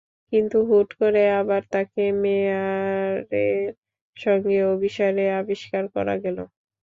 [0.33, 3.69] কিন্তু হুট করে আবার তাঁকে মেয়ারের
[4.17, 6.37] সঙ্গে অভিসারে আবিষ্কার করা গেল।